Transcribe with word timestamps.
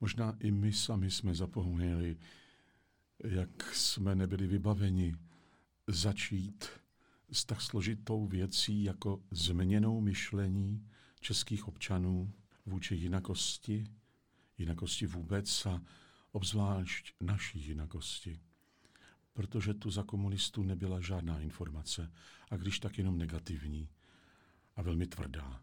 Možná 0.00 0.36
i 0.40 0.50
my 0.50 0.72
sami 0.72 1.10
jsme 1.10 1.34
zapomněli, 1.34 2.16
jak 3.24 3.74
jsme 3.74 4.14
nebyli 4.14 4.46
vybaveni 4.46 5.16
začít 5.86 6.64
s 7.32 7.44
tak 7.44 7.60
složitou 7.62 8.26
věcí 8.26 8.84
jako 8.84 9.22
změnou 9.30 10.00
myšlení 10.00 10.88
českých 11.20 11.68
občanů 11.68 12.32
vůči 12.66 12.94
jinakosti, 12.94 13.86
jinakosti 14.58 15.06
vůbec 15.06 15.66
a 15.66 15.82
obzvlášť 16.32 17.12
naší 17.20 17.66
jinakosti. 17.68 18.40
Protože 19.32 19.74
tu 19.74 19.90
za 19.90 20.02
komunistů 20.02 20.62
nebyla 20.62 21.00
žádná 21.00 21.40
informace, 21.40 22.12
a 22.50 22.56
když 22.56 22.80
tak 22.80 22.98
jenom 22.98 23.18
negativní 23.18 23.88
a 24.76 24.82
velmi 24.82 25.06
tvrdá. 25.06 25.62